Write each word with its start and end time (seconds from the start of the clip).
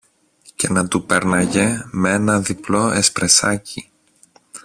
και 0.55 0.69
να 0.69 0.87
του 0.87 1.05
πέρναγε 1.05 1.85
με 1.91 2.09
ένα 2.13 2.39
διπλό 2.39 2.91
εσπρεσάκι 2.91 3.91